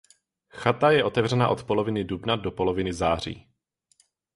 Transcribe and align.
Chata 0.49 0.91
je 0.91 1.03
otevřená 1.03 1.47
od 1.49 1.63
poloviny 1.63 2.03
dubna 2.03 2.35
do 2.35 2.51
poloviny 2.51 2.93
září. 2.93 3.47